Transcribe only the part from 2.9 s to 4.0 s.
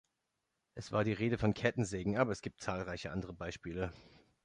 andere Beispiele.